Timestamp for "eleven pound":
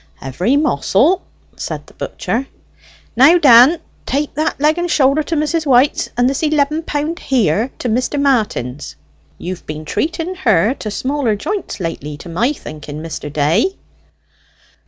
6.41-7.19